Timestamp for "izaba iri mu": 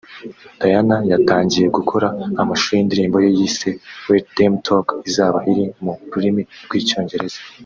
5.09-5.93